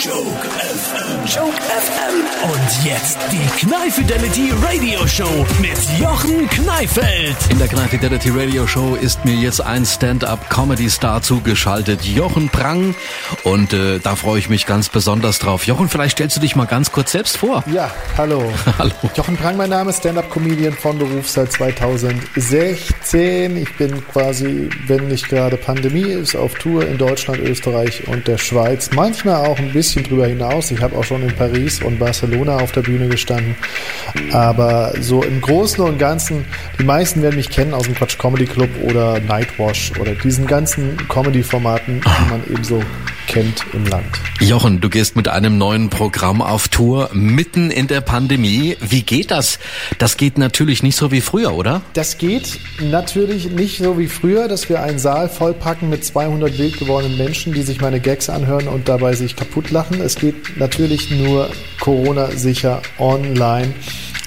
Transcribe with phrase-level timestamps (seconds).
[0.00, 0.39] Joke
[0.70, 1.26] FM.
[1.26, 2.22] Joke FM.
[2.48, 7.34] Und jetzt die Knall Fidelity Radio Show mit Jochen Kneifeld.
[7.50, 12.94] In der Knall Fidelity Radio Show ist mir jetzt ein Stand-up-Comedy-Star zugeschaltet, Jochen Prang.
[13.42, 15.66] Und äh, da freue ich mich ganz besonders drauf.
[15.66, 17.64] Jochen, vielleicht stellst du dich mal ganz kurz selbst vor.
[17.72, 18.52] Ja, hallo.
[18.78, 18.92] Hallo.
[19.16, 23.56] Jochen Prang, mein Name, Stand-up-Comedian von Beruf seit 2016.
[23.56, 28.38] Ich bin quasi, wenn nicht gerade Pandemie ist, auf Tour in Deutschland, Österreich und der
[28.38, 28.90] Schweiz.
[28.94, 30.59] Manchmal auch ein bisschen drüber hinaus.
[30.70, 33.56] Ich habe auch schon in Paris und Barcelona auf der Bühne gestanden.
[34.32, 36.44] Aber so im Großen und Ganzen,
[36.78, 40.96] die meisten werden mich kennen aus dem Quatsch Comedy Club oder Nightwash oder diesen ganzen
[41.08, 42.82] Comedy-Formaten, die man eben so
[43.30, 44.04] kennt im Land.
[44.40, 48.76] Jochen, du gehst mit einem neuen Programm auf Tour mitten in der Pandemie.
[48.80, 49.60] Wie geht das?
[49.98, 51.80] Das geht natürlich nicht so wie früher, oder?
[51.92, 56.78] Das geht natürlich nicht so wie früher, dass wir einen Saal vollpacken mit 200 wild
[56.80, 60.00] gewordenen Menschen, die sich meine Gags anhören und dabei sich kaputt lachen.
[60.00, 63.72] Es geht natürlich nur Corona-sicher online.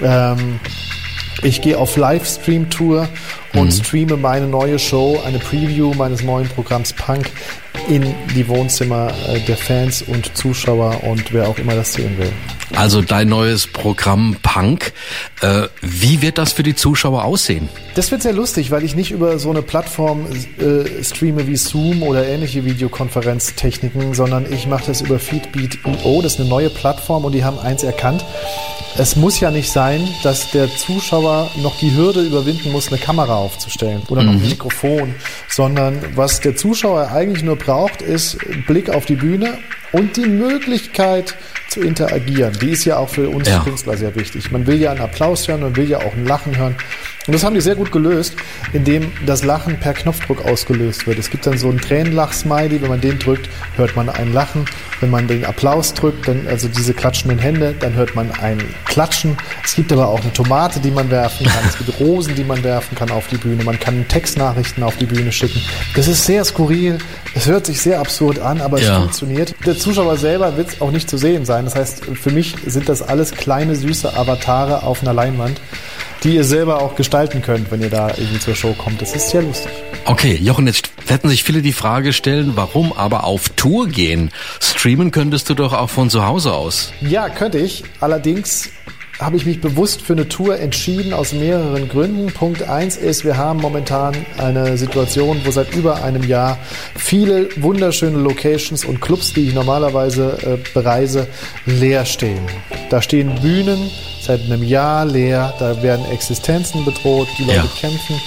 [0.00, 0.60] Ähm,
[1.42, 3.08] ich gehe auf Livestream-Tour
[3.54, 3.84] und Mhm.
[3.84, 7.30] streame meine neue Show, eine Preview meines neuen Programms Punk
[7.92, 12.32] in die Wohnzimmer äh, der Fans und Zuschauer und wer auch immer das sehen will.
[12.76, 14.92] Also dein neues Programm Punk.
[15.40, 17.68] Äh, wie wird das für die Zuschauer aussehen?
[17.94, 20.26] Das wird sehr lustig, weil ich nicht über so eine Plattform
[20.58, 26.22] äh, streame wie Zoom oder ähnliche Videokonferenztechniken, sondern ich mache das über Feedbeat.io.
[26.22, 28.24] Das ist eine neue Plattform und die haben eins erkannt.
[28.96, 33.36] Es muss ja nicht sein, dass der Zuschauer noch die Hürde überwinden muss, eine Kamera
[33.36, 35.14] aufzustellen oder noch ein Mikrofon,
[35.48, 38.36] sondern was der Zuschauer eigentlich nur braucht, ist
[38.66, 39.58] Blick auf die Bühne
[39.92, 41.36] und die Möglichkeit
[41.72, 42.52] zu interagieren.
[42.60, 43.60] Die ist ja auch für uns Ja.
[43.60, 44.50] Künstler sehr wichtig.
[44.52, 46.76] Man will ja einen Applaus hören, man will ja auch ein Lachen hören.
[47.26, 48.34] Und das haben die sehr gut gelöst,
[48.72, 51.18] indem das Lachen per Knopfdruck ausgelöst wird.
[51.18, 54.64] Es gibt dann so einen Tränenlach-Smiley, wenn man den drückt, hört man ein Lachen.
[55.00, 59.36] Wenn man den Applaus drückt, dann also diese klatschenden Hände, dann hört man ein Klatschen.
[59.64, 61.64] Es gibt aber auch eine Tomate, die man werfen kann.
[61.68, 63.62] Es gibt Rosen, die man werfen kann auf die Bühne.
[63.64, 65.60] Man kann Textnachrichten auf die Bühne schicken.
[65.94, 66.98] Das ist sehr skurril.
[67.34, 68.98] Es hört sich sehr absurd an, aber es Ja.
[69.00, 69.54] funktioniert.
[69.64, 71.64] Der Zuschauer selber wird es auch nicht zu sehen sein.
[71.66, 75.60] Das heißt, für mich sind das alles kleine, süße Avatare auf einer Leinwand,
[76.22, 79.02] die ihr selber auch gestalten könnt, wenn ihr da irgendwie zur Show kommt.
[79.02, 79.70] Das ist sehr lustig.
[80.04, 84.30] Okay, Jochen, jetzt werden sich viele die Frage stellen, warum aber auf Tour gehen?
[84.60, 86.92] Streamen könntest du doch auch von zu Hause aus.
[87.00, 87.84] Ja, könnte ich.
[88.00, 88.70] Allerdings
[89.24, 92.26] habe ich mich bewusst für eine Tour entschieden aus mehreren Gründen.
[92.32, 96.58] Punkt eins ist, wir haben momentan eine Situation, wo seit über einem Jahr
[96.96, 101.26] viele wunderschöne Locations und Clubs, die ich normalerweise äh, bereise,
[101.66, 102.40] leer stehen.
[102.90, 103.90] Da stehen Bühnen
[104.20, 107.68] seit einem Jahr leer, da werden Existenzen bedroht, die Leute Ja.
[107.80, 108.20] kämpfen.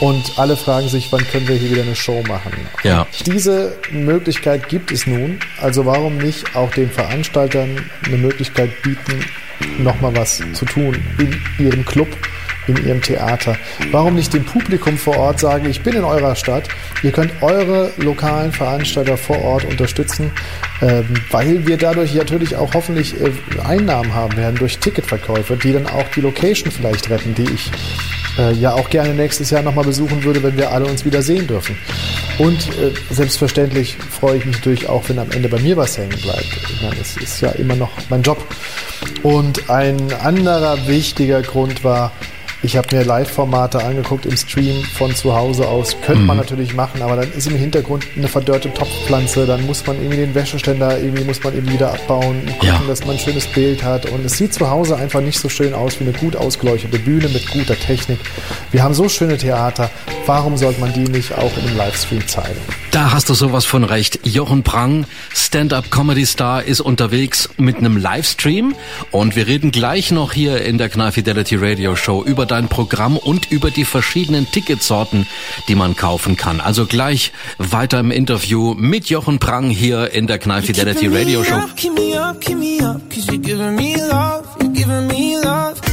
[0.00, 2.52] Und alle fragen sich, wann können wir hier wieder eine Show machen?
[2.84, 3.06] Ja.
[3.26, 5.40] Diese Möglichkeit gibt es nun.
[5.60, 9.24] Also warum nicht auch den Veranstaltern eine Möglichkeit bieten,
[9.78, 12.08] nochmal was zu tun in ihrem Club,
[12.66, 13.56] in ihrem Theater?
[13.90, 16.68] Warum nicht dem Publikum vor Ort sagen, ich bin in eurer Stadt,
[17.02, 20.30] ihr könnt eure lokalen Veranstalter vor Ort unterstützen,
[20.82, 23.30] ähm, weil wir dadurch natürlich auch hoffentlich äh,
[23.64, 27.70] Einnahmen haben werden durch Ticketverkäufe, die dann auch die Location vielleicht retten, die ich
[28.38, 31.46] äh, ja auch gerne nächstes Jahr nochmal besuchen würde, wenn wir alle uns wieder sehen
[31.46, 31.76] dürfen.
[32.38, 36.16] Und äh, selbstverständlich freue ich mich natürlich auch, wenn am Ende bei mir was hängen
[36.22, 36.46] bleibt.
[36.70, 38.38] Ich meine, es ist ja immer noch mein Job.
[39.22, 42.12] Und ein anderer wichtiger Grund war,
[42.62, 45.94] ich habe mir Live-Formate angeguckt im Stream von zu Hause aus.
[46.04, 49.46] Könnte man natürlich machen, aber dann ist im Hintergrund eine verdörrte Topfpflanze.
[49.46, 52.82] Dann muss man irgendwie den Wäscheständer irgendwie muss man eben wieder abbauen, gucken, Ja.
[52.88, 54.06] dass man ein schönes Bild hat.
[54.06, 57.28] Und es sieht zu Hause einfach nicht so schön aus wie eine gut ausgeleuchtete Bühne
[57.28, 58.18] mit guter Technik.
[58.72, 59.90] Wir haben so schöne Theater.
[60.26, 62.58] Warum sollte man die nicht auch in einem Livestream zeigen?
[62.90, 64.20] Da hast du sowas von recht.
[64.24, 65.04] Jochen Prang,
[65.34, 68.74] Stand-up-Comedy-Star, ist unterwegs mit einem Livestream
[69.10, 73.16] und wir reden gleich noch hier in der Knall Fidelity Radio Show über dein Programm
[73.16, 75.26] und über die verschiedenen Ticketsorten,
[75.68, 76.60] die man kaufen kann.
[76.60, 81.54] Also gleich weiter im Interview mit Jochen Prang hier in der Knall Fidelity Radio Show.
[85.48, 85.87] up,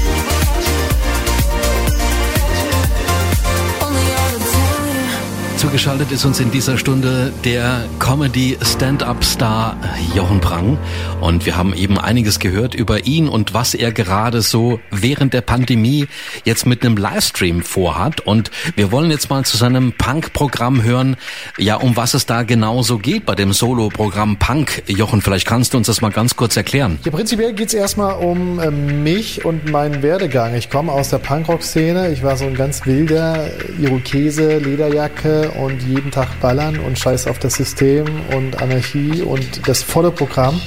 [5.65, 9.75] Zugeschaltet ist uns in dieser Stunde der Comedy Stand-up-Star
[10.13, 10.77] Jochen Prang
[11.21, 15.41] und wir haben eben einiges gehört über ihn und was er gerade so während der
[15.41, 16.05] Pandemie
[16.43, 21.17] jetzt mit einem Livestream vorhat und wir wollen jetzt mal zu seinem Punk-Programm hören,
[21.57, 24.83] ja um was es da genau so geht bei dem Solo-Programm Punk.
[24.85, 26.99] Jochen, vielleicht kannst du uns das mal ganz kurz erklären.
[27.05, 30.53] Ja, prinzipiell geht's erstmal um ähm, mich und meinen Werdegang.
[30.53, 32.11] Ich komme aus der Punkrock-Szene.
[32.11, 37.39] Ich war so ein ganz wilder Irokese, Lederjacke und jeden Tag ballern und Scheiß auf
[37.39, 38.05] das System
[38.35, 40.61] und Anarchie und das volle Programm.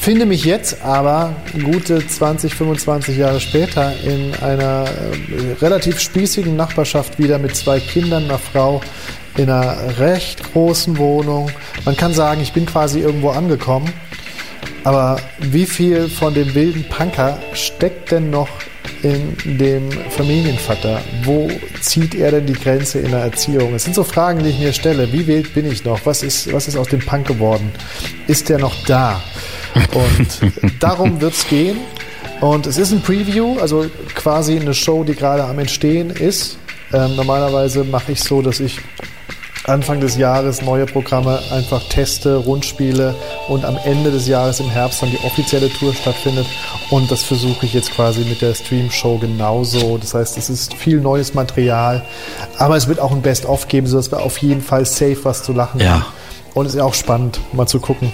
[0.00, 7.18] Finde mich jetzt aber gute 20, 25 Jahre später in einer äh, relativ spießigen Nachbarschaft
[7.18, 8.80] wieder mit zwei Kindern, einer Frau,
[9.36, 11.50] in einer recht großen Wohnung.
[11.84, 13.92] Man kann sagen, ich bin quasi irgendwo angekommen.
[14.84, 18.48] Aber wie viel von dem wilden Punker steckt denn noch
[19.02, 21.00] in dem Familienvater?
[21.24, 21.50] Wo
[21.80, 23.74] zieht er denn die Grenze in der Erziehung?
[23.74, 25.12] Es sind so Fragen, die ich mir stelle.
[25.12, 26.00] Wie wild bin ich noch?
[26.04, 27.72] Was ist, was ist aus dem Punk geworden?
[28.26, 29.22] Ist der noch da?
[29.92, 30.40] Und
[30.80, 31.78] darum wird es gehen.
[32.40, 36.58] Und es ist ein Preview, also quasi eine Show, die gerade am Entstehen ist.
[36.92, 38.80] Ähm, normalerweise mache ich so, dass ich
[39.64, 43.14] Anfang des Jahres neue Programme einfach teste, rundspiele
[43.48, 46.46] und am Ende des Jahres im Herbst dann die offizielle Tour stattfindet.
[46.90, 49.98] Und das versuche ich jetzt quasi mit der Stream-Show genauso.
[49.98, 52.02] Das heißt, es ist viel neues Material,
[52.58, 55.52] aber es wird auch ein Best-of geben, sodass wir auf jeden Fall safe was zu
[55.52, 55.90] lachen Ja.
[55.92, 56.04] haben.
[56.54, 58.10] Und es ist ja auch spannend, mal zu gucken,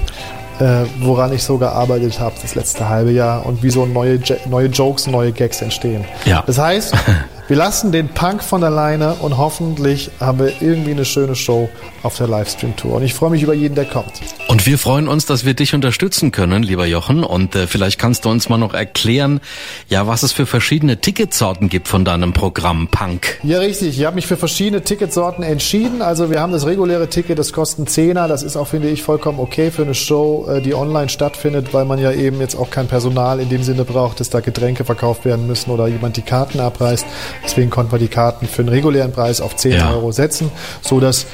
[0.61, 4.67] äh, woran ich so gearbeitet habe das letzte halbe Jahr und wie so neue, neue
[4.67, 6.05] Jokes, neue Gags entstehen.
[6.25, 6.43] Ja.
[6.47, 6.95] Das heißt,
[7.49, 11.71] wir lassen den Punk von alleine und hoffentlich haben wir irgendwie eine schöne Show
[12.03, 12.97] auf der Livestream-Tour.
[12.97, 14.13] Und ich freue mich über jeden, der kommt.
[14.49, 17.25] Und wir freuen uns, dass wir dich unterstützen können, lieber Jochen.
[17.25, 19.41] Und äh, vielleicht kannst du uns mal noch erklären,
[19.89, 23.41] ja, was es für verschiedene Ticketsorten gibt von deinem Programm Punk.
[23.43, 23.99] Ja, richtig.
[23.99, 26.03] Ich habe mich für verschiedene Ticketsorten entschieden.
[26.03, 28.29] Also wir haben das reguläre Ticket, das kostet einen Zehner.
[28.29, 31.87] Das ist auch, finde ich, vollkommen okay für eine Show, äh, die online stattfindet, weil
[31.87, 35.25] man ja eben jetzt auch kein Personal in dem Sinne braucht, dass da Getränke verkauft
[35.25, 37.07] werden müssen oder jemand die Karten abreißt.
[37.45, 39.91] Deswegen konnten wir die Karten für einen regulären Preis auf 10 Ja.
[39.93, 40.51] Euro setzen,
[40.83, 41.27] so dass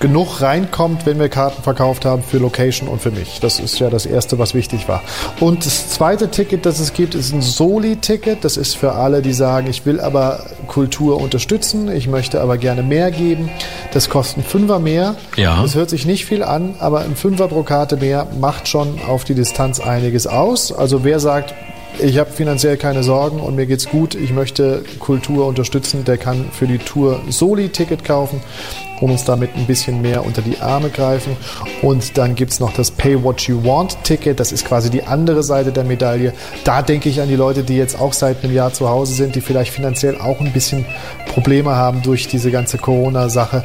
[0.00, 3.40] genug reinkommt, wenn wir Karten verkauft haben für Location und für mich.
[3.40, 5.02] Das ist ja das Erste, was wichtig war.
[5.40, 8.44] Und das zweite Ticket, das es gibt, ist ein Soli-Ticket.
[8.44, 12.82] Das ist für alle, die sagen, ich will aber Kultur unterstützen, ich möchte aber gerne
[12.82, 13.50] mehr geben.
[13.92, 15.16] Das kostet ein Fünfer mehr.
[15.36, 15.60] Ja.
[15.62, 19.24] Das hört sich nicht viel an, aber ein Fünfer pro Karte mehr macht schon auf
[19.24, 20.70] die Distanz einiges aus.
[20.72, 21.54] Also wer sagt,
[22.00, 26.50] ich habe finanziell keine Sorgen und mir geht's gut, ich möchte Kultur unterstützen, der kann
[26.52, 28.40] für die Tour Soli-Ticket kaufen
[29.00, 31.36] und uns damit ein bisschen mehr unter die Arme greifen.
[31.82, 35.72] Und dann gibt's noch das Pay What You Want-Ticket, das ist quasi die andere Seite
[35.72, 36.32] der Medaille.
[36.64, 39.34] Da denke ich an die Leute, die jetzt auch seit einem Jahr zu Hause sind,
[39.34, 40.84] die vielleicht finanziell auch ein bisschen
[41.32, 43.64] Probleme haben durch diese ganze Corona-Sache,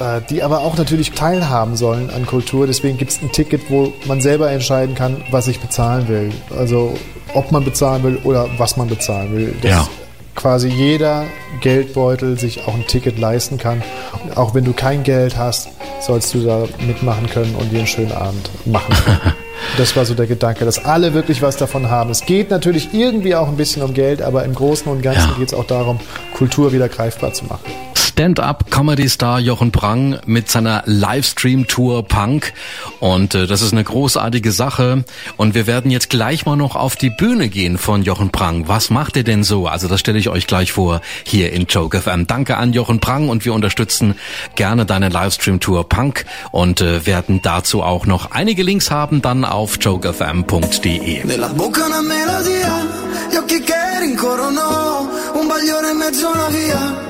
[0.00, 2.66] äh, die aber auch natürlich teilhaben sollen an Kultur.
[2.66, 6.30] Deswegen gibt's ein Ticket, wo man selber entscheiden kann, was ich bezahlen will.
[6.56, 6.94] Also
[7.34, 9.54] ob man bezahlen will oder was man bezahlen will.
[9.62, 9.88] Das Ja.
[10.34, 11.24] quasi jeder
[11.60, 13.82] Geldbeutel sich auch ein Ticket leisten kann.
[14.24, 15.68] Und auch wenn du kein Geld hast,
[16.00, 18.94] sollst du da mitmachen können und dir einen schönen Abend machen.
[19.76, 22.10] Das war so der Gedanke, dass alle wirklich was davon haben.
[22.10, 25.36] Es geht natürlich irgendwie auch ein bisschen um Geld, aber im Großen und Ganzen Ja.
[25.36, 25.98] geht es auch darum,
[26.32, 27.64] Kultur wieder greifbar zu machen.
[28.18, 32.52] Stand-up-Comedy-Star Jochen Prang mit seiner Livestream-Tour Punk.
[32.98, 35.04] Und äh, das ist eine großartige Sache.
[35.36, 38.66] Und wir werden jetzt gleich mal noch auf die Bühne gehen von Jochen Prang.
[38.66, 39.68] Was macht er denn so?
[39.68, 42.26] Also das stelle ich euch gleich vor hier in Joke FM.
[42.26, 44.16] Danke an Jochen Prang und wir unterstützen
[44.56, 49.78] gerne deine Livestream-Tour Punk und äh, werden dazu auch noch einige Links haben dann auf
[49.80, 51.22] jokefm.de.
[55.34, 57.07] Un bagliore in mezzo a via.